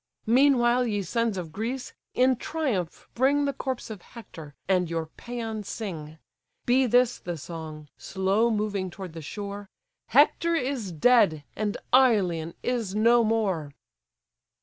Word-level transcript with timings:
Meanwhile, 0.25 0.87
ye 0.87 1.03
sons 1.03 1.37
of 1.37 1.51
Greece, 1.51 1.93
in 2.15 2.35
triumph 2.37 3.07
bring 3.13 3.45
The 3.45 3.53
corpse 3.53 3.91
of 3.91 4.01
Hector, 4.01 4.55
and 4.67 4.89
your 4.89 5.11
pæans 5.15 5.65
sing. 5.65 6.17
Be 6.65 6.87
this 6.87 7.19
the 7.19 7.37
song, 7.37 7.87
slow 7.99 8.49
moving 8.49 8.89
toward 8.89 9.13
the 9.13 9.21
shore, 9.21 9.69
"Hector 10.07 10.55
is 10.55 10.91
dead, 10.91 11.43
and 11.55 11.77
Ilion 11.93 12.55
is 12.63 12.95
no 12.95 13.23
more."" 13.23 13.73